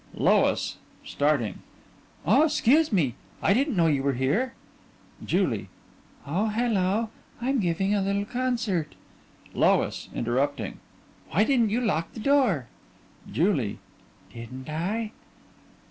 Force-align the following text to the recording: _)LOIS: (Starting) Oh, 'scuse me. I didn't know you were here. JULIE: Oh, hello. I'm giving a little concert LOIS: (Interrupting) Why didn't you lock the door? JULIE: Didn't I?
_)LOIS: 0.19 0.77
(Starting) 1.05 1.59
Oh, 2.25 2.47
'scuse 2.47 2.91
me. 2.91 3.13
I 3.39 3.53
didn't 3.53 3.75
know 3.75 3.85
you 3.85 4.01
were 4.01 4.15
here. 4.15 4.55
JULIE: 5.23 5.67
Oh, 6.25 6.47
hello. 6.47 7.11
I'm 7.39 7.59
giving 7.59 7.93
a 7.93 8.01
little 8.01 8.25
concert 8.25 8.95
LOIS: 9.53 10.09
(Interrupting) 10.15 10.79
Why 11.29 11.43
didn't 11.43 11.69
you 11.69 11.81
lock 11.81 12.13
the 12.13 12.19
door? 12.19 12.65
JULIE: 13.31 13.77
Didn't 14.33 14.69
I? 14.69 15.11